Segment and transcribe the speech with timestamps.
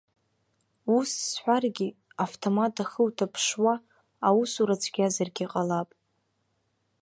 [0.97, 1.87] Ус сҳәаргьы,
[2.23, 3.73] автомат ахы уҭаԥшуа
[4.27, 5.89] аусура цәгьазаргьы ҟалап.